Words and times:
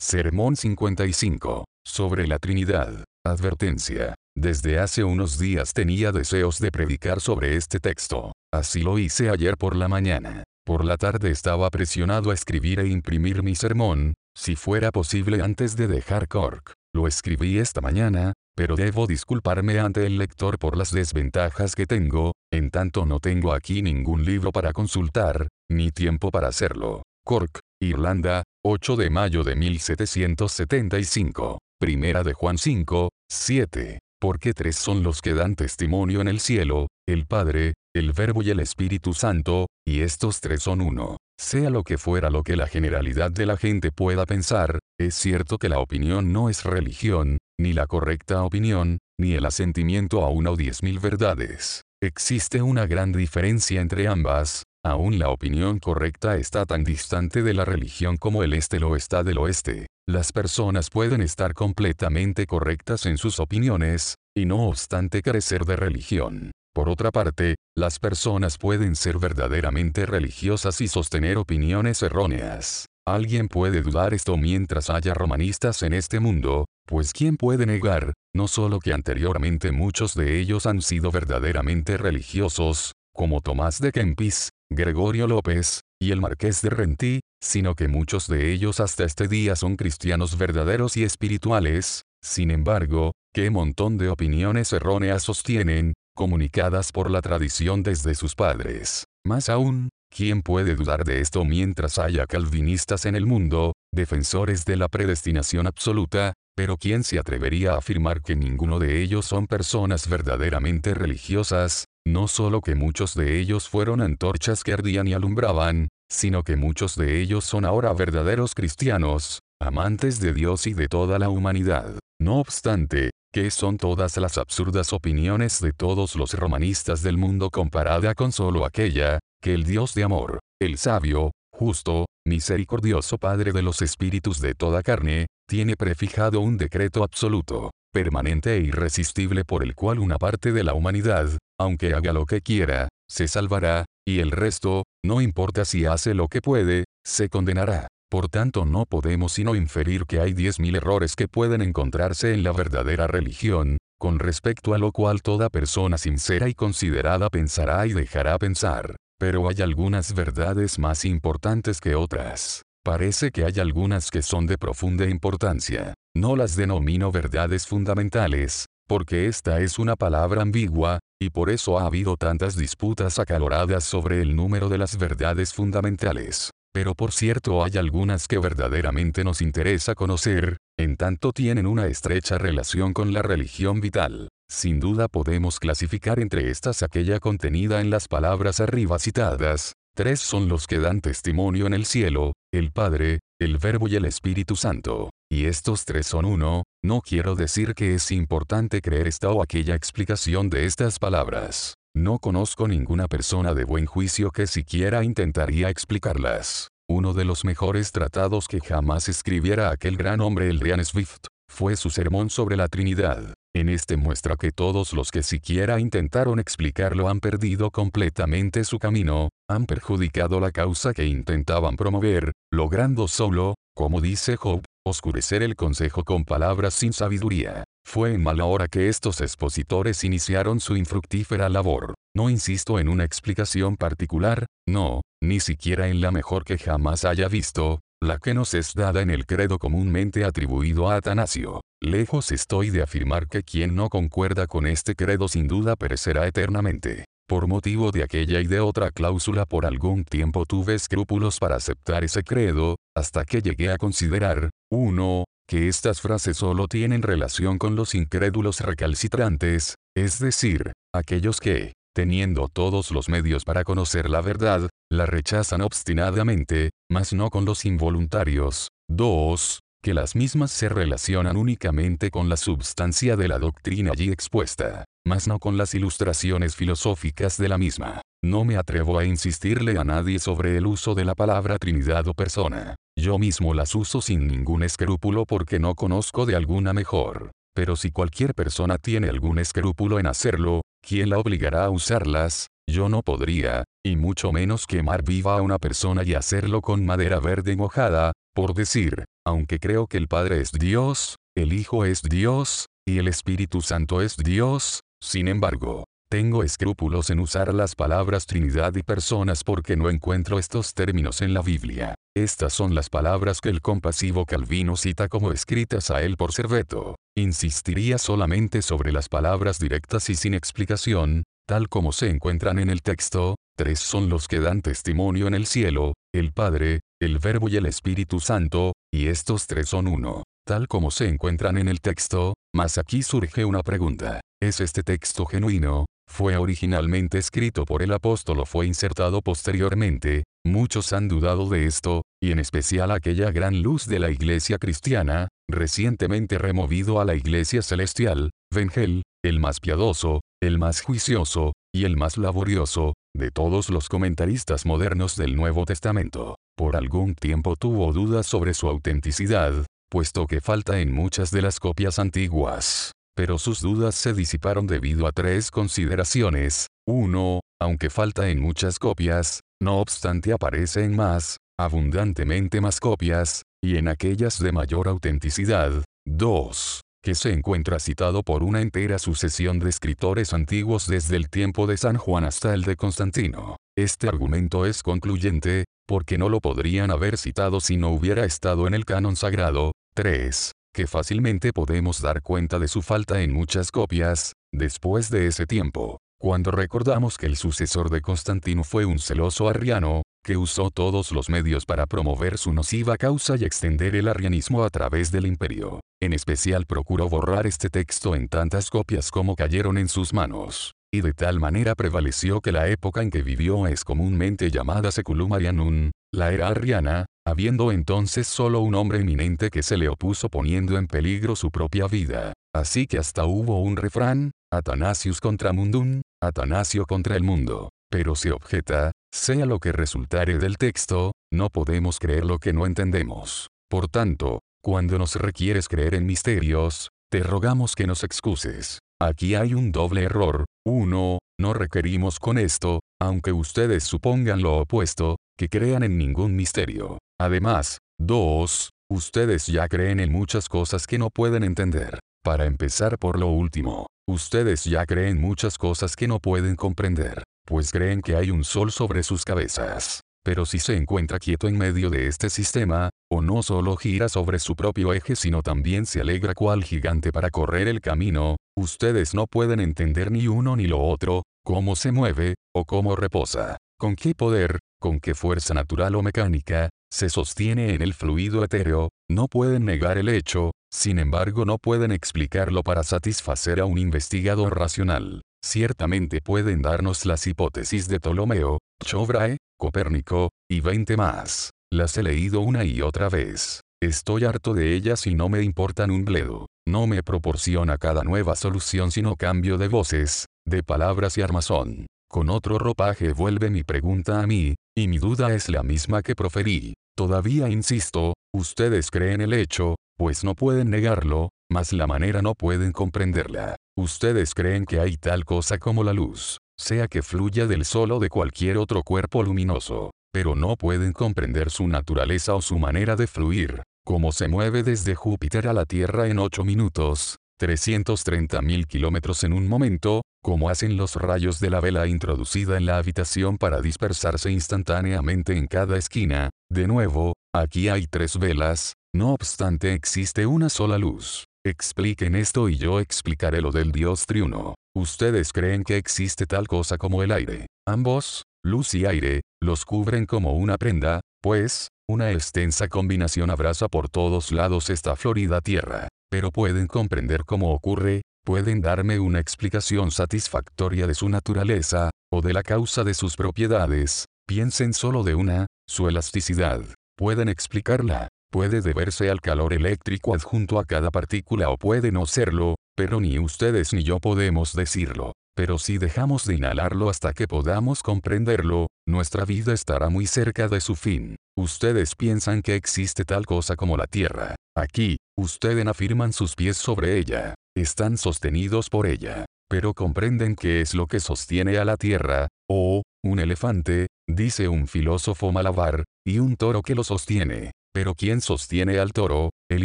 Sermón 0.00 0.54
55. 0.54 1.64
Sobre 1.84 2.28
la 2.28 2.38
Trinidad. 2.38 3.04
Advertencia. 3.26 4.14
Desde 4.36 4.78
hace 4.78 5.02
unos 5.02 5.40
días 5.40 5.72
tenía 5.72 6.12
deseos 6.12 6.60
de 6.60 6.70
predicar 6.70 7.20
sobre 7.20 7.56
este 7.56 7.80
texto. 7.80 8.32
Así 8.52 8.82
lo 8.82 9.00
hice 9.00 9.28
ayer 9.28 9.56
por 9.56 9.74
la 9.74 9.88
mañana. 9.88 10.44
Por 10.64 10.84
la 10.84 10.98
tarde 10.98 11.32
estaba 11.32 11.68
presionado 11.70 12.30
a 12.30 12.34
escribir 12.34 12.78
e 12.78 12.86
imprimir 12.86 13.42
mi 13.42 13.56
sermón, 13.56 14.14
si 14.36 14.54
fuera 14.54 14.92
posible 14.92 15.42
antes 15.42 15.76
de 15.76 15.88
dejar 15.88 16.28
Cork. 16.28 16.74
Lo 16.94 17.08
escribí 17.08 17.58
esta 17.58 17.80
mañana, 17.80 18.34
pero 18.56 18.76
debo 18.76 19.08
disculparme 19.08 19.80
ante 19.80 20.06
el 20.06 20.16
lector 20.16 20.58
por 20.58 20.76
las 20.76 20.92
desventajas 20.92 21.74
que 21.74 21.86
tengo, 21.86 22.32
en 22.52 22.70
tanto 22.70 23.04
no 23.04 23.18
tengo 23.18 23.52
aquí 23.52 23.82
ningún 23.82 24.24
libro 24.24 24.52
para 24.52 24.72
consultar, 24.72 25.48
ni 25.68 25.90
tiempo 25.90 26.30
para 26.30 26.46
hacerlo. 26.48 27.02
Cork, 27.28 27.60
Irlanda, 27.78 28.42
8 28.64 28.96
de 28.96 29.10
mayo 29.10 29.44
de 29.44 29.54
1775. 29.54 31.58
Primera 31.78 32.22
de 32.22 32.32
Juan 32.32 32.56
5, 32.56 33.10
7. 33.30 33.98
Porque 34.18 34.54
tres 34.54 34.76
son 34.76 35.02
los 35.02 35.20
que 35.20 35.34
dan 35.34 35.54
testimonio 35.54 36.22
en 36.22 36.28
el 36.28 36.40
cielo, 36.40 36.86
el 37.06 37.26
Padre, 37.26 37.74
el 37.94 38.14
Verbo 38.14 38.42
y 38.42 38.48
el 38.48 38.60
Espíritu 38.60 39.12
Santo, 39.12 39.66
y 39.86 40.00
estos 40.00 40.40
tres 40.40 40.62
son 40.62 40.80
uno. 40.80 41.18
Sea 41.38 41.68
lo 41.68 41.82
que 41.82 41.98
fuera 41.98 42.30
lo 42.30 42.42
que 42.42 42.56
la 42.56 42.66
generalidad 42.66 43.30
de 43.30 43.44
la 43.44 43.58
gente 43.58 43.92
pueda 43.92 44.24
pensar, 44.24 44.78
es 44.98 45.14
cierto 45.14 45.58
que 45.58 45.68
la 45.68 45.80
opinión 45.80 46.32
no 46.32 46.48
es 46.48 46.64
religión, 46.64 47.36
ni 47.60 47.74
la 47.74 47.86
correcta 47.86 48.42
opinión, 48.42 49.00
ni 49.20 49.34
el 49.34 49.44
asentimiento 49.44 50.24
a 50.24 50.30
una 50.30 50.52
o 50.52 50.56
diez 50.56 50.82
mil 50.82 50.98
verdades. 50.98 51.82
Existe 52.02 52.62
una 52.62 52.86
gran 52.86 53.12
diferencia 53.12 53.82
entre 53.82 54.08
ambas, 54.08 54.62
Aún 54.88 55.18
la 55.18 55.28
opinión 55.28 55.80
correcta 55.80 56.38
está 56.38 56.64
tan 56.64 56.82
distante 56.82 57.42
de 57.42 57.52
la 57.52 57.66
religión 57.66 58.16
como 58.16 58.42
el 58.42 58.54
este 58.54 58.80
lo 58.80 58.96
está 58.96 59.22
del 59.22 59.36
oeste. 59.36 59.86
Las 60.08 60.32
personas 60.32 60.88
pueden 60.88 61.20
estar 61.20 61.52
completamente 61.52 62.46
correctas 62.46 63.04
en 63.04 63.18
sus 63.18 63.38
opiniones, 63.38 64.14
y 64.34 64.46
no 64.46 64.66
obstante 64.66 65.20
carecer 65.20 65.66
de 65.66 65.76
religión. 65.76 66.52
Por 66.74 66.88
otra 66.88 67.10
parte, 67.10 67.56
las 67.76 67.98
personas 67.98 68.56
pueden 68.56 68.96
ser 68.96 69.18
verdaderamente 69.18 70.06
religiosas 70.06 70.80
y 70.80 70.88
sostener 70.88 71.36
opiniones 71.36 72.02
erróneas. 72.02 72.86
Alguien 73.06 73.48
puede 73.48 73.82
dudar 73.82 74.14
esto 74.14 74.38
mientras 74.38 74.88
haya 74.88 75.12
romanistas 75.12 75.82
en 75.82 75.92
este 75.92 76.18
mundo, 76.18 76.64
pues 76.86 77.12
¿quién 77.12 77.36
puede 77.36 77.66
negar, 77.66 78.14
no 78.34 78.48
solo 78.48 78.80
que 78.80 78.94
anteriormente 78.94 79.70
muchos 79.70 80.14
de 80.14 80.40
ellos 80.40 80.64
han 80.64 80.80
sido 80.80 81.10
verdaderamente 81.10 81.98
religiosos, 81.98 82.92
como 83.12 83.42
Tomás 83.42 83.80
de 83.80 83.92
Kempis, 83.92 84.48
Gregorio 84.70 85.26
López, 85.26 85.80
y 86.00 86.12
el 86.12 86.20
Marqués 86.20 86.62
de 86.62 86.70
Rentí, 86.70 87.20
sino 87.42 87.74
que 87.74 87.88
muchos 87.88 88.28
de 88.28 88.52
ellos 88.52 88.80
hasta 88.80 89.04
este 89.04 89.28
día 89.28 89.56
son 89.56 89.76
cristianos 89.76 90.36
verdaderos 90.36 90.96
y 90.96 91.04
espirituales, 91.04 92.02
sin 92.22 92.50
embargo, 92.50 93.12
qué 93.32 93.50
montón 93.50 93.98
de 93.98 94.08
opiniones 94.08 94.72
erróneas 94.72 95.22
sostienen, 95.22 95.94
comunicadas 96.14 96.92
por 96.92 97.10
la 97.10 97.22
tradición 97.22 97.82
desde 97.82 98.14
sus 98.14 98.34
padres. 98.34 99.04
Más 99.24 99.48
aún, 99.48 99.88
¿quién 100.14 100.42
puede 100.42 100.74
dudar 100.74 101.04
de 101.04 101.20
esto 101.20 101.44
mientras 101.44 101.98
haya 101.98 102.26
calvinistas 102.26 103.06
en 103.06 103.14
el 103.14 103.24
mundo, 103.24 103.72
defensores 103.94 104.64
de 104.64 104.76
la 104.76 104.88
predestinación 104.88 105.66
absoluta, 105.66 106.34
pero 106.56 106.76
¿quién 106.76 107.04
se 107.04 107.18
atrevería 107.18 107.72
a 107.72 107.78
afirmar 107.78 108.20
que 108.20 108.34
ninguno 108.34 108.80
de 108.80 109.00
ellos 109.00 109.26
son 109.26 109.46
personas 109.46 110.08
verdaderamente 110.08 110.92
religiosas, 110.92 111.84
no 112.08 112.26
solo 112.26 112.62
que 112.62 112.74
muchos 112.74 113.14
de 113.14 113.38
ellos 113.38 113.68
fueron 113.68 114.00
antorchas 114.00 114.64
que 114.64 114.72
ardían 114.72 115.06
y 115.06 115.12
alumbraban, 115.12 115.88
sino 116.10 116.42
que 116.42 116.56
muchos 116.56 116.96
de 116.96 117.20
ellos 117.20 117.44
son 117.44 117.66
ahora 117.66 117.92
verdaderos 117.92 118.54
cristianos, 118.54 119.40
amantes 119.60 120.18
de 120.18 120.32
Dios 120.32 120.66
y 120.66 120.72
de 120.72 120.88
toda 120.88 121.18
la 121.18 121.28
humanidad. 121.28 121.98
No 122.18 122.40
obstante, 122.40 123.10
¿qué 123.30 123.50
son 123.50 123.76
todas 123.76 124.16
las 124.16 124.38
absurdas 124.38 124.94
opiniones 124.94 125.60
de 125.60 125.72
todos 125.72 126.16
los 126.16 126.32
romanistas 126.32 127.02
del 127.02 127.18
mundo 127.18 127.50
comparada 127.50 128.14
con 128.14 128.32
solo 128.32 128.64
aquella, 128.64 129.18
que 129.42 129.52
el 129.52 129.64
Dios 129.64 129.92
de 129.94 130.04
amor, 130.04 130.40
el 130.60 130.78
sabio, 130.78 131.32
justo, 131.52 132.06
misericordioso 132.26 133.18
Padre 133.18 133.52
de 133.52 133.62
los 133.62 133.82
espíritus 133.82 134.40
de 134.40 134.54
toda 134.54 134.82
carne, 134.82 135.26
tiene 135.46 135.76
prefijado 135.76 136.40
un 136.40 136.56
decreto 136.56 137.04
absoluto, 137.04 137.70
permanente 137.92 138.56
e 138.56 138.60
irresistible 138.60 139.44
por 139.44 139.62
el 139.62 139.74
cual 139.74 139.98
una 139.98 140.16
parte 140.16 140.52
de 140.52 140.64
la 140.64 140.72
humanidad, 140.72 141.28
aunque 141.58 141.94
haga 141.94 142.12
lo 142.12 142.24
que 142.26 142.40
quiera, 142.40 142.88
se 143.10 143.28
salvará, 143.28 143.84
y 144.06 144.20
el 144.20 144.30
resto, 144.30 144.84
no 145.04 145.20
importa 145.20 145.64
si 145.64 145.84
hace 145.84 146.14
lo 146.14 146.28
que 146.28 146.40
puede, 146.40 146.84
se 147.04 147.28
condenará. 147.28 147.88
Por 148.10 148.28
tanto 148.28 148.64
no 148.64 148.86
podemos 148.86 149.32
sino 149.32 149.54
inferir 149.54 150.04
que 150.06 150.20
hay 150.20 150.32
10.000 150.32 150.76
errores 150.76 151.14
que 151.14 151.28
pueden 151.28 151.60
encontrarse 151.60 152.32
en 152.32 152.42
la 152.42 152.52
verdadera 152.52 153.06
religión, 153.06 153.76
con 153.98 154.18
respecto 154.18 154.72
a 154.72 154.78
lo 154.78 154.92
cual 154.92 155.20
toda 155.20 155.50
persona 155.50 155.98
sincera 155.98 156.48
y 156.48 156.54
considerada 156.54 157.28
pensará 157.28 157.86
y 157.86 157.92
dejará 157.92 158.38
pensar. 158.38 158.96
Pero 159.18 159.48
hay 159.48 159.60
algunas 159.60 160.14
verdades 160.14 160.78
más 160.78 161.04
importantes 161.04 161.80
que 161.80 161.96
otras. 161.96 162.62
Parece 162.84 163.30
que 163.30 163.44
hay 163.44 163.58
algunas 163.60 164.10
que 164.10 164.22
son 164.22 164.46
de 164.46 164.56
profunda 164.56 165.06
importancia. 165.06 165.92
No 166.16 166.36
las 166.36 166.56
denomino 166.56 167.12
verdades 167.12 167.66
fundamentales, 167.66 168.66
porque 168.88 169.26
esta 169.26 169.60
es 169.60 169.78
una 169.78 169.94
palabra 169.94 170.42
ambigua, 170.42 170.98
y 171.20 171.30
por 171.30 171.50
eso 171.50 171.78
ha 171.78 171.86
habido 171.86 172.16
tantas 172.16 172.56
disputas 172.56 173.18
acaloradas 173.18 173.84
sobre 173.84 174.22
el 174.22 174.34
número 174.34 174.68
de 174.68 174.78
las 174.78 174.98
verdades 174.98 175.54
fundamentales. 175.54 176.50
Pero 176.72 176.94
por 176.94 177.12
cierto 177.12 177.62
hay 177.62 177.76
algunas 177.76 178.26
que 178.26 178.38
verdaderamente 178.38 179.22
nos 179.24 179.42
interesa 179.42 179.94
conocer, 179.94 180.56
en 180.78 180.96
tanto 180.96 181.32
tienen 181.32 181.66
una 181.66 181.86
estrecha 181.86 182.38
relación 182.38 182.92
con 182.92 183.12
la 183.12 183.22
religión 183.22 183.80
vital. 183.80 184.28
Sin 184.50 184.80
duda 184.80 185.08
podemos 185.08 185.60
clasificar 185.60 186.18
entre 186.20 186.50
estas 186.50 186.82
aquella 186.82 187.20
contenida 187.20 187.80
en 187.80 187.90
las 187.90 188.08
palabras 188.08 188.60
arriba 188.60 188.98
citadas, 188.98 189.74
Tres 189.98 190.20
son 190.20 190.48
los 190.48 190.68
que 190.68 190.78
dan 190.78 191.00
testimonio 191.00 191.66
en 191.66 191.74
el 191.74 191.84
cielo, 191.84 192.34
el 192.54 192.70
Padre, 192.70 193.18
el 193.40 193.58
Verbo 193.58 193.86
y 193.86 193.94
el 193.94 194.04
Espíritu 194.04 194.56
Santo. 194.56 195.10
Y 195.30 195.44
estos 195.44 195.84
tres 195.84 196.06
son 196.06 196.24
uno, 196.24 196.64
no 196.82 197.00
quiero 197.00 197.36
decir 197.36 197.74
que 197.74 197.94
es 197.94 198.10
importante 198.10 198.80
creer 198.80 199.06
esta 199.06 199.30
o 199.30 199.42
aquella 199.42 199.76
explicación 199.76 200.50
de 200.50 200.64
estas 200.64 200.98
palabras. 200.98 201.74
No 201.94 202.18
conozco 202.18 202.66
ninguna 202.66 203.06
persona 203.06 203.54
de 203.54 203.64
buen 203.64 203.86
juicio 203.86 204.30
que 204.30 204.46
siquiera 204.46 205.04
intentaría 205.04 205.70
explicarlas. 205.70 206.68
Uno 206.88 207.12
de 207.12 207.24
los 207.24 207.44
mejores 207.44 207.92
tratados 207.92 208.48
que 208.48 208.60
jamás 208.60 209.08
escribiera 209.08 209.70
aquel 209.70 209.96
gran 209.96 210.20
hombre 210.20 210.48
Eldrian 210.48 210.84
Swift, 210.84 211.26
fue 211.50 211.76
su 211.76 211.90
sermón 211.90 212.30
sobre 212.30 212.56
la 212.56 212.68
Trinidad. 212.68 213.34
En 213.54 213.68
este 213.68 213.96
muestra 213.96 214.36
que 214.36 214.52
todos 214.52 214.92
los 214.92 215.10
que 215.10 215.22
siquiera 215.22 215.80
intentaron 215.80 216.38
explicarlo 216.38 217.08
han 217.08 217.18
perdido 217.18 217.70
completamente 217.70 218.62
su 218.64 218.78
camino, 218.78 219.30
han 219.50 219.66
perjudicado 219.66 220.38
la 220.38 220.52
causa 220.52 220.92
que 220.92 221.06
intentaban 221.06 221.76
promover, 221.76 222.32
logrando 222.52 223.08
solo, 223.08 223.54
como 223.74 224.00
dice 224.00 224.36
Job, 224.36 224.62
oscurecer 224.86 225.42
el 225.42 225.56
consejo 225.56 226.04
con 226.04 226.24
palabras 226.24 226.74
sin 226.74 226.92
sabiduría. 226.92 227.64
Fue 227.84 228.12
en 228.12 228.22
mala 228.22 228.44
hora 228.44 228.68
que 228.68 228.88
estos 228.88 229.20
expositores 229.20 230.04
iniciaron 230.04 230.60
su 230.60 230.76
infructífera 230.76 231.48
labor. 231.48 231.94
No 232.14 232.28
insisto 232.30 232.78
en 232.78 232.88
una 232.88 233.04
explicación 233.04 233.76
particular, 233.76 234.46
no, 234.68 235.00
ni 235.22 235.40
siquiera 235.40 235.88
en 235.88 236.00
la 236.00 236.10
mejor 236.10 236.44
que 236.44 236.58
jamás 236.58 237.04
haya 237.04 237.28
visto, 237.28 237.80
la 238.00 238.18
que 238.18 238.32
nos 238.32 238.54
es 238.54 238.74
dada 238.74 239.02
en 239.02 239.10
el 239.10 239.26
credo 239.26 239.58
comúnmente 239.58 240.24
atribuido 240.24 240.88
a 240.88 240.96
Atanasio. 240.96 241.60
Lejos 241.80 242.32
estoy 242.32 242.70
de 242.70 242.82
afirmar 242.82 243.28
que 243.28 243.42
quien 243.42 243.74
no 243.74 243.88
concuerda 243.88 244.46
con 244.46 244.66
este 244.66 244.94
credo 244.94 245.28
sin 245.28 245.48
duda 245.48 245.76
perecerá 245.76 246.26
eternamente. 246.26 247.04
Por 247.28 247.46
motivo 247.46 247.90
de 247.90 248.02
aquella 248.02 248.40
y 248.40 248.46
de 248.46 248.60
otra 248.60 248.90
cláusula 248.90 249.44
por 249.44 249.66
algún 249.66 250.04
tiempo 250.04 250.46
tuve 250.46 250.74
escrúpulos 250.74 251.38
para 251.38 251.56
aceptar 251.56 252.04
ese 252.04 252.22
credo, 252.22 252.76
hasta 252.96 253.24
que 253.24 253.42
llegué 253.42 253.70
a 253.70 253.76
considerar, 253.76 254.50
1. 254.70 255.24
Que 255.46 255.68
estas 255.68 256.00
frases 256.00 256.36
solo 256.38 256.68
tienen 256.68 257.02
relación 257.02 257.58
con 257.58 257.74
los 257.76 257.94
incrédulos 257.94 258.60
recalcitrantes, 258.60 259.74
es 259.96 260.18
decir, 260.18 260.72
aquellos 260.94 261.40
que, 261.40 261.72
teniendo 261.98 262.46
todos 262.46 262.92
los 262.92 263.08
medios 263.08 263.44
para 263.44 263.64
conocer 263.64 264.08
la 264.08 264.20
verdad, 264.20 264.70
la 264.88 265.04
rechazan 265.04 265.62
obstinadamente, 265.62 266.70
mas 266.88 267.12
no 267.12 267.28
con 267.28 267.44
los 267.44 267.64
involuntarios. 267.64 268.68
2. 268.88 269.58
Que 269.82 269.94
las 269.94 270.14
mismas 270.14 270.52
se 270.52 270.68
relacionan 270.68 271.36
únicamente 271.36 272.12
con 272.12 272.28
la 272.28 272.36
substancia 272.36 273.16
de 273.16 273.26
la 273.26 273.40
doctrina 273.40 273.90
allí 273.90 274.12
expuesta, 274.12 274.84
mas 275.04 275.26
no 275.26 275.40
con 275.40 275.56
las 275.56 275.74
ilustraciones 275.74 276.54
filosóficas 276.54 277.36
de 277.36 277.48
la 277.48 277.58
misma. 277.58 278.00
No 278.24 278.44
me 278.44 278.56
atrevo 278.56 278.96
a 278.96 279.04
insistirle 279.04 279.76
a 279.76 279.82
nadie 279.82 280.20
sobre 280.20 280.56
el 280.56 280.68
uso 280.68 280.94
de 280.94 281.04
la 281.04 281.16
palabra 281.16 281.58
Trinidad 281.58 282.06
o 282.06 282.14
persona. 282.14 282.76
Yo 282.96 283.18
mismo 283.18 283.54
las 283.54 283.74
uso 283.74 284.00
sin 284.00 284.28
ningún 284.28 284.62
escrúpulo 284.62 285.26
porque 285.26 285.58
no 285.58 285.74
conozco 285.74 286.26
de 286.26 286.36
alguna 286.36 286.72
mejor. 286.72 287.32
Pero 287.56 287.74
si 287.74 287.90
cualquier 287.90 288.34
persona 288.34 288.78
tiene 288.78 289.08
algún 289.08 289.40
escrúpulo 289.40 289.98
en 289.98 290.06
hacerlo, 290.06 290.60
¿quién 290.88 291.10
la 291.10 291.18
obligará 291.18 291.66
a 291.66 291.70
usarlas? 291.70 292.48
Yo 292.66 292.88
no 292.88 293.02
podría, 293.02 293.64
y 293.84 293.96
mucho 293.96 294.32
menos 294.32 294.66
quemar 294.66 295.04
viva 295.04 295.36
a 295.36 295.42
una 295.42 295.58
persona 295.58 296.02
y 296.02 296.14
hacerlo 296.14 296.62
con 296.62 296.86
madera 296.86 297.20
verde 297.20 297.56
mojada, 297.56 298.12
por 298.34 298.54
decir, 298.54 299.04
aunque 299.26 299.58
creo 299.58 299.86
que 299.86 299.98
el 299.98 300.08
Padre 300.08 300.40
es 300.40 300.50
Dios, 300.50 301.16
el 301.36 301.52
Hijo 301.52 301.84
es 301.84 302.02
Dios, 302.02 302.68
y 302.86 302.98
el 302.98 303.08
Espíritu 303.08 303.60
Santo 303.60 304.00
es 304.00 304.16
Dios, 304.16 304.80
sin 305.02 305.28
embargo, 305.28 305.84
tengo 306.08 306.42
escrúpulos 306.42 307.10
en 307.10 307.20
usar 307.20 307.52
las 307.52 307.74
palabras 307.74 308.26
Trinidad 308.26 308.74
y 308.76 308.82
personas 308.82 309.44
porque 309.44 309.76
no 309.76 309.90
encuentro 309.90 310.38
estos 310.38 310.72
términos 310.72 311.20
en 311.20 311.34
la 311.34 311.42
Biblia. 311.42 311.94
Estas 312.16 312.52
son 312.52 312.74
las 312.74 312.88
palabras 312.88 313.40
que 313.40 313.50
el 313.50 313.60
compasivo 313.60 314.24
Calvino 314.24 314.76
cita 314.76 315.08
como 315.08 315.32
escritas 315.32 315.90
a 315.90 316.02
él 316.02 316.16
por 316.16 316.32
Serveto. 316.32 316.96
Insistiría 317.16 317.98
solamente 317.98 318.62
sobre 318.62 318.90
las 318.90 319.08
palabras 319.08 319.58
directas 319.58 320.08
y 320.08 320.14
sin 320.14 320.34
explicación, 320.34 321.24
tal 321.46 321.68
como 321.68 321.92
se 321.92 322.08
encuentran 322.08 322.58
en 322.58 322.70
el 322.70 322.82
texto, 322.82 323.36
tres 323.56 323.78
son 323.78 324.08
los 324.08 324.28
que 324.28 324.40
dan 324.40 324.62
testimonio 324.62 325.26
en 325.26 325.34
el 325.34 325.46
cielo, 325.46 325.92
el 326.14 326.32
Padre, 326.32 326.80
el 327.00 327.18
Verbo 327.18 327.48
y 327.48 327.56
el 327.56 327.66
Espíritu 327.66 328.18
Santo, 328.18 328.72
y 328.92 329.08
estos 329.08 329.46
tres 329.46 329.68
son 329.68 329.86
uno, 329.86 330.24
tal 330.46 330.68
como 330.68 330.90
se 330.90 331.08
encuentran 331.08 331.58
en 331.58 331.68
el 331.68 331.80
texto, 331.80 332.34
mas 332.54 332.78
aquí 332.78 333.02
surge 333.02 333.44
una 333.44 333.62
pregunta. 333.62 334.20
¿Es 334.40 334.60
este 334.60 334.82
texto 334.82 335.26
genuino? 335.26 335.86
Fue 336.08 336.36
originalmente 336.36 337.18
escrito 337.18 337.64
por 337.64 337.82
el 337.82 337.92
apóstol 337.92 338.42
fue 338.46 338.66
insertado 338.66 339.20
posteriormente, 339.22 340.24
muchos 340.44 340.92
han 340.92 341.06
dudado 341.06 341.48
de 341.48 341.66
esto, 341.66 342.02
y 342.20 342.32
en 342.32 342.40
especial 342.40 342.90
aquella 342.90 343.30
gran 343.30 343.62
luz 343.62 343.86
de 343.86 343.98
la 343.98 344.10
iglesia 344.10 344.58
cristiana, 344.58 345.28
recientemente 345.48 346.38
removido 346.38 347.00
a 347.00 347.04
la 347.04 347.14
iglesia 347.14 347.62
celestial, 347.62 348.30
Vengel, 348.52 349.02
el 349.22 349.38
más 349.38 349.60
piadoso, 349.60 350.22
el 350.42 350.58
más 350.58 350.80
juicioso, 350.80 351.52
y 351.72 351.84
el 351.84 351.96
más 351.96 352.16
laborioso, 352.16 352.94
de 353.14 353.30
todos 353.30 353.68
los 353.68 353.88
comentaristas 353.88 354.64
modernos 354.66 355.14
del 355.14 355.36
Nuevo 355.36 355.66
Testamento. 355.66 356.36
Por 356.56 356.74
algún 356.74 357.14
tiempo 357.14 357.54
tuvo 357.54 357.92
dudas 357.92 358.26
sobre 358.26 358.54
su 358.54 358.68
autenticidad, 358.68 359.66
puesto 359.90 360.26
que 360.26 360.40
falta 360.40 360.80
en 360.80 360.92
muchas 360.92 361.30
de 361.30 361.42
las 361.42 361.60
copias 361.60 361.98
antiguas 361.98 362.92
pero 363.18 363.36
sus 363.36 363.60
dudas 363.60 363.96
se 363.96 364.14
disiparon 364.14 364.68
debido 364.68 365.04
a 365.08 365.10
tres 365.10 365.50
consideraciones. 365.50 366.68
1. 366.86 367.40
Aunque 367.60 367.90
falta 367.90 368.28
en 368.28 368.40
muchas 368.40 368.78
copias, 368.78 369.40
no 369.60 369.80
obstante 369.80 370.32
aparece 370.32 370.84
en 370.84 370.94
más, 370.94 371.38
abundantemente 371.58 372.60
más 372.60 372.78
copias, 372.78 373.42
y 373.60 373.76
en 373.76 373.88
aquellas 373.88 374.38
de 374.38 374.52
mayor 374.52 374.86
autenticidad. 374.86 375.82
2. 376.06 376.80
Que 377.02 377.16
se 377.16 377.32
encuentra 377.32 377.80
citado 377.80 378.22
por 378.22 378.44
una 378.44 378.60
entera 378.60 379.00
sucesión 379.00 379.58
de 379.58 379.70
escritores 379.70 380.32
antiguos 380.32 380.86
desde 380.86 381.16
el 381.16 381.28
tiempo 381.28 381.66
de 381.66 381.76
San 381.76 381.96
Juan 381.96 382.22
hasta 382.22 382.54
el 382.54 382.62
de 382.62 382.76
Constantino. 382.76 383.56
Este 383.76 384.08
argumento 384.08 384.64
es 384.64 384.84
concluyente, 384.84 385.64
porque 385.88 386.18
no 386.18 386.28
lo 386.28 386.38
podrían 386.38 386.92
haber 386.92 387.18
citado 387.18 387.58
si 387.58 387.78
no 387.78 387.88
hubiera 387.88 388.24
estado 388.24 388.68
en 388.68 388.74
el 388.74 388.84
canon 388.84 389.16
sagrado. 389.16 389.72
3 389.96 390.52
que 390.78 390.86
fácilmente 390.86 391.52
podemos 391.52 392.00
dar 392.00 392.22
cuenta 392.22 392.60
de 392.60 392.68
su 392.68 392.82
falta 392.82 393.20
en 393.20 393.32
muchas 393.32 393.72
copias, 393.72 394.34
después 394.54 395.10
de 395.10 395.26
ese 395.26 395.44
tiempo, 395.44 395.98
cuando 396.20 396.52
recordamos 396.52 397.18
que 397.18 397.26
el 397.26 397.36
sucesor 397.36 397.90
de 397.90 398.00
Constantino 398.00 398.62
fue 398.62 398.84
un 398.84 399.00
celoso 399.00 399.48
arriano, 399.48 400.02
que 400.24 400.36
usó 400.36 400.70
todos 400.70 401.10
los 401.10 401.30
medios 401.30 401.66
para 401.66 401.86
promover 401.86 402.38
su 402.38 402.52
nociva 402.52 402.96
causa 402.96 403.34
y 403.36 403.44
extender 403.44 403.96
el 403.96 404.06
arrianismo 404.06 404.62
a 404.62 404.70
través 404.70 405.10
del 405.10 405.26
imperio. 405.26 405.80
En 406.00 406.12
especial 406.12 406.64
procuró 406.64 407.08
borrar 407.08 407.48
este 407.48 407.70
texto 407.70 408.14
en 408.14 408.28
tantas 408.28 408.70
copias 408.70 409.10
como 409.10 409.34
cayeron 409.34 409.78
en 409.78 409.88
sus 409.88 410.14
manos. 410.14 410.74
Y 410.94 411.00
de 411.00 411.12
tal 411.12 411.40
manera 411.40 411.74
prevaleció 411.74 412.40
que 412.40 412.52
la 412.52 412.68
época 412.68 413.02
en 413.02 413.10
que 413.10 413.22
vivió 413.22 413.66
es 413.66 413.82
comúnmente 413.82 414.52
llamada 414.52 414.92
Seculum 414.92 415.32
Arianum, 415.32 415.90
la 416.14 416.30
era 416.30 416.46
arriana, 416.46 417.06
habiendo 417.28 417.72
entonces 417.72 418.26
solo 418.26 418.60
un 418.60 418.74
hombre 418.74 419.00
eminente 419.00 419.50
que 419.50 419.62
se 419.62 419.76
le 419.76 419.88
opuso 419.88 420.30
poniendo 420.30 420.78
en 420.78 420.86
peligro 420.86 421.36
su 421.36 421.50
propia 421.50 421.86
vida. 421.86 422.32
Así 422.54 422.86
que 422.86 422.98
hasta 422.98 423.26
hubo 423.26 423.60
un 423.62 423.76
refrán, 423.76 424.30
Atanasius 424.50 425.20
contra 425.20 425.52
Mundum, 425.52 426.00
Atanasio 426.22 426.86
contra 426.86 427.16
el 427.16 427.22
mundo. 427.22 427.68
Pero 427.90 428.14
se 428.14 428.32
objeta, 428.32 428.92
sea 429.12 429.46
lo 429.46 429.60
que 429.60 429.72
resultare 429.72 430.38
del 430.38 430.56
texto, 430.56 431.12
no 431.32 431.50
podemos 431.50 431.98
creer 431.98 432.24
lo 432.24 432.38
que 432.38 432.52
no 432.52 432.66
entendemos. 432.66 433.48
Por 433.70 433.88
tanto, 433.88 434.40
cuando 434.62 434.98
nos 434.98 435.16
requieres 435.16 435.68
creer 435.68 435.94
en 435.94 436.06
misterios, 436.06 436.88
te 437.10 437.22
rogamos 437.22 437.74
que 437.74 437.86
nos 437.86 438.04
excuses. 438.04 438.78
Aquí 439.00 439.34
hay 439.34 439.54
un 439.54 439.70
doble 439.70 440.02
error. 440.02 440.44
1. 440.68 441.18
No 441.40 441.54
requerimos 441.54 442.18
con 442.18 442.38
esto, 442.38 442.80
aunque 443.00 443.32
ustedes 443.32 443.84
supongan 443.84 444.42
lo 444.42 444.58
opuesto, 444.58 445.16
que 445.38 445.48
crean 445.48 445.82
en 445.82 445.98
ningún 445.98 446.36
misterio. 446.36 446.98
Además, 447.20 447.78
2. 448.00 448.70
Ustedes 448.90 449.46
ya 449.46 449.68
creen 449.68 450.00
en 450.00 450.12
muchas 450.12 450.48
cosas 450.48 450.86
que 450.86 450.98
no 450.98 451.10
pueden 451.10 451.44
entender. 451.44 451.98
Para 452.24 452.46
empezar 452.46 452.98
por 452.98 453.18
lo 453.18 453.28
último, 453.28 453.86
ustedes 454.08 454.64
ya 454.64 454.86
creen 454.86 455.20
muchas 455.20 455.58
cosas 455.58 455.94
que 455.96 456.08
no 456.08 456.18
pueden 456.18 456.56
comprender, 456.56 457.22
pues 457.46 457.70
creen 457.70 458.02
que 458.02 458.16
hay 458.16 458.30
un 458.30 458.44
sol 458.44 458.72
sobre 458.72 459.02
sus 459.02 459.24
cabezas. 459.24 460.00
Pero 460.28 460.44
si 460.44 460.58
se 460.58 460.76
encuentra 460.76 461.18
quieto 461.18 461.48
en 461.48 461.56
medio 461.56 461.88
de 461.88 462.06
este 462.06 462.28
sistema, 462.28 462.90
o 463.10 463.22
no 463.22 463.42
solo 463.42 463.76
gira 463.76 464.10
sobre 464.10 464.38
su 464.38 464.56
propio 464.56 464.92
eje 464.92 465.16
sino 465.16 465.42
también 465.42 465.86
se 465.86 466.02
alegra 466.02 466.34
cual 466.34 466.64
gigante 466.64 467.12
para 467.12 467.30
correr 467.30 467.66
el 467.66 467.80
camino, 467.80 468.36
ustedes 468.54 469.14
no 469.14 469.26
pueden 469.26 469.58
entender 469.58 470.12
ni 470.12 470.28
uno 470.28 470.54
ni 470.54 470.66
lo 470.66 470.80
otro, 470.82 471.22
cómo 471.46 471.76
se 471.76 471.92
mueve, 471.92 472.34
o 472.54 472.66
cómo 472.66 472.94
reposa, 472.94 473.56
con 473.78 473.96
qué 473.96 474.14
poder, 474.14 474.58
con 474.78 475.00
qué 475.00 475.14
fuerza 475.14 475.54
natural 475.54 475.94
o 475.94 476.02
mecánica, 476.02 476.68
se 476.92 477.08
sostiene 477.08 477.72
en 477.72 477.80
el 477.80 477.94
fluido 477.94 478.44
etéreo, 478.44 478.90
no 479.08 479.28
pueden 479.28 479.64
negar 479.64 479.96
el 479.96 480.10
hecho, 480.10 480.50
sin 480.70 480.98
embargo 480.98 481.46
no 481.46 481.56
pueden 481.56 481.90
explicarlo 481.90 482.62
para 482.62 482.82
satisfacer 482.82 483.60
a 483.60 483.64
un 483.64 483.78
investigador 483.78 484.58
racional. 484.58 485.22
Ciertamente 485.44 486.20
pueden 486.20 486.62
darnos 486.62 487.06
las 487.06 487.26
hipótesis 487.26 487.88
de 487.88 488.00
Ptolomeo, 488.00 488.58
Chobrae, 488.84 489.38
Copérnico, 489.58 490.30
y 490.50 490.60
20 490.60 490.96
más. 490.96 491.50
Las 491.70 491.96
he 491.96 492.02
leído 492.02 492.40
una 492.40 492.64
y 492.64 492.82
otra 492.82 493.08
vez. 493.08 493.60
Estoy 493.80 494.24
harto 494.24 494.54
de 494.54 494.74
ellas 494.74 495.06
y 495.06 495.14
no 495.14 495.28
me 495.28 495.42
importan 495.42 495.90
un 495.90 496.04
bledo. 496.04 496.46
No 496.66 496.86
me 496.86 497.02
proporciona 497.02 497.78
cada 497.78 498.02
nueva 498.02 498.34
solución 498.34 498.90
sino 498.90 499.16
cambio 499.16 499.56
de 499.56 499.68
voces, 499.68 500.26
de 500.46 500.62
palabras 500.62 501.16
y 501.16 501.22
armazón. 501.22 501.86
Con 502.10 502.30
otro 502.30 502.58
ropaje 502.58 503.12
vuelve 503.12 503.50
mi 503.50 503.64
pregunta 503.64 504.22
a 504.22 504.26
mí, 504.26 504.54
y 504.74 504.88
mi 504.88 504.96
duda 504.98 505.34
es 505.34 505.50
la 505.50 505.62
misma 505.62 506.00
que 506.02 506.14
proferí. 506.14 506.72
Todavía 506.96 507.50
insisto, 507.50 508.14
ustedes 508.34 508.90
creen 508.90 509.20
el 509.20 509.34
hecho, 509.34 509.76
pues 509.98 510.24
no 510.24 510.34
pueden 510.34 510.70
negarlo, 510.70 511.28
mas 511.50 511.74
la 511.74 511.86
manera 511.86 512.22
no 512.22 512.34
pueden 512.34 512.72
comprenderla. 512.72 513.56
Ustedes 513.76 514.32
creen 514.32 514.64
que 514.64 514.80
hay 514.80 514.96
tal 514.96 515.26
cosa 515.26 515.58
como 515.58 515.84
la 515.84 515.92
luz, 515.92 516.38
sea 516.58 516.88
que 516.88 517.02
fluya 517.02 517.46
del 517.46 517.66
sol 517.66 517.92
o 517.92 518.00
de 518.00 518.08
cualquier 518.08 518.56
otro 518.56 518.82
cuerpo 518.82 519.22
luminoso, 519.22 519.90
pero 520.10 520.34
no 520.34 520.56
pueden 520.56 520.94
comprender 520.94 521.50
su 521.50 521.68
naturaleza 521.68 522.34
o 522.34 522.40
su 522.40 522.58
manera 522.58 522.96
de 522.96 523.06
fluir, 523.06 523.62
como 523.84 524.12
se 524.12 524.28
mueve 524.28 524.62
desde 524.62 524.94
Júpiter 524.94 525.46
a 525.46 525.52
la 525.52 525.66
Tierra 525.66 526.08
en 526.08 526.18
8 526.18 526.42
minutos, 526.42 527.16
330.000 527.38 528.66
kilómetros 528.66 529.24
en 529.24 529.32
un 529.32 529.48
momento, 529.48 530.02
como 530.22 530.50
hacen 530.50 530.76
los 530.76 530.96
rayos 530.96 531.40
de 531.40 531.50
la 531.50 531.60
vela 531.60 531.86
introducida 531.86 532.56
en 532.56 532.66
la 532.66 532.78
habitación 532.78 533.38
para 533.38 533.60
dispersarse 533.60 534.30
instantáneamente 534.30 535.36
en 535.36 535.46
cada 535.46 535.78
esquina. 535.78 536.30
De 536.50 536.66
nuevo, 536.66 537.14
aquí 537.34 537.68
hay 537.68 537.86
tres 537.86 538.18
velas, 538.18 538.74
no 538.94 539.12
obstante 539.12 539.74
existe 539.74 540.26
una 540.26 540.48
sola 540.48 540.78
luz. 540.78 541.24
Expliquen 541.46 542.14
esto 542.16 542.48
y 542.48 542.56
yo 542.56 542.80
explicaré 542.80 543.40
lo 543.40 543.52
del 543.52 543.72
Dios 543.72 544.06
triuno. 544.06 544.54
Ustedes 544.76 545.32
creen 545.32 545.64
que 545.64 545.76
existe 545.76 546.26
tal 546.26 546.46
cosa 546.46 546.78
como 546.78 547.02
el 547.02 547.12
aire. 547.12 547.46
Ambos, 547.66 548.24
luz 548.44 548.74
y 548.74 548.86
aire, 548.86 549.22
los 549.40 549.64
cubren 549.64 550.04
como 550.04 550.34
una 550.34 550.56
prenda, 550.58 551.00
pues, 551.22 551.68
una 551.88 552.10
extensa 552.12 552.68
combinación 552.68 553.30
abraza 553.30 553.68
por 553.68 553.88
todos 553.88 554.32
lados 554.32 554.68
esta 554.68 554.94
florida 554.96 555.40
tierra 555.40 555.88
pero 556.10 556.30
pueden 556.30 556.66
comprender 556.66 557.24
cómo 557.24 557.52
ocurre, 557.52 558.02
pueden 558.24 558.60
darme 558.60 558.98
una 558.98 559.20
explicación 559.20 559.90
satisfactoria 559.90 560.86
de 560.86 560.94
su 560.94 561.08
naturaleza, 561.08 561.90
o 562.12 562.22
de 562.22 562.32
la 562.32 562.42
causa 562.42 562.84
de 562.84 562.94
sus 562.94 563.16
propiedades, 563.16 564.06
piensen 564.26 564.72
solo 564.72 565.02
de 565.02 565.14
una, 565.14 565.46
su 565.66 565.88
elasticidad. 565.88 566.62
Pueden 566.96 567.28
explicarla, 567.28 568.08
puede 568.30 568.60
deberse 568.60 569.10
al 569.10 569.20
calor 569.20 569.52
eléctrico 569.52 570.14
adjunto 570.14 570.58
a 570.58 570.64
cada 570.64 570.90
partícula 570.90 571.50
o 571.50 571.56
puede 571.56 571.92
no 571.92 572.06
serlo, 572.06 572.56
pero 572.76 573.00
ni 573.00 573.18
ustedes 573.18 573.72
ni 573.72 573.82
yo 573.82 573.98
podemos 574.00 574.52
decirlo. 574.52 575.12
Pero 575.34 575.58
si 575.58 575.78
dejamos 575.78 576.26
de 576.26 576.34
inhalarlo 576.34 576.90
hasta 576.90 577.12
que 577.12 577.28
podamos 577.28 577.82
comprenderlo, 577.82 578.66
nuestra 578.86 579.24
vida 579.24 579.52
estará 579.52 579.88
muy 579.88 580.06
cerca 580.06 580.48
de 580.48 580.60
su 580.60 580.74
fin. 580.74 581.16
Ustedes 581.36 581.94
piensan 581.94 582.42
que 582.42 582.56
existe 582.56 583.04
tal 583.04 583.24
cosa 583.24 583.54
como 583.54 583.76
la 583.76 583.86
Tierra. 583.86 584.34
Aquí, 584.56 584.96
ustedes 585.18 585.66
afirman 585.66 586.12
sus 586.12 586.34
pies 586.36 586.56
sobre 586.56 586.96
ella. 586.96 587.34
Están 587.56 587.98
sostenidos 587.98 588.70
por 588.70 588.86
ella. 588.86 589.26
Pero 589.50 589.74
comprenden 589.74 590.36
qué 590.36 590.60
es 590.60 590.74
lo 590.74 590.86
que 590.86 591.00
sostiene 591.00 591.58
a 591.58 591.64
la 591.64 591.76
Tierra, 591.76 592.28
o, 592.48 592.82
un 593.02 593.18
elefante, 593.18 593.88
dice 594.06 594.48
un 594.48 594.68
filósofo 594.68 595.32
malabar, 595.32 595.84
y 596.06 596.18
un 596.18 596.36
toro 596.36 596.62
que 596.62 596.74
lo 596.74 596.84
sostiene. 596.84 597.52
Pero 597.74 597.94
quien 597.94 598.20
sostiene 598.20 598.78
al 598.78 598.92
toro, 598.92 599.30
el 599.50 599.64